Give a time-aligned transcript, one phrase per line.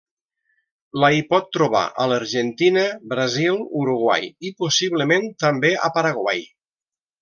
[1.03, 6.49] La hi pot trobar a l'Argentina, Brasil, Uruguai, i possiblement també a Paraguai.